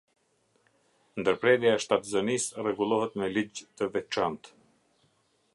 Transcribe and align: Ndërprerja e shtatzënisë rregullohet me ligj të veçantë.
Ndërprerja 1.23 1.75
e 1.75 1.83
shtatzënisë 1.83 2.65
rregullohet 2.65 3.23
me 3.23 3.31
ligj 3.37 3.63
të 3.67 3.93
veçantë. 3.99 4.57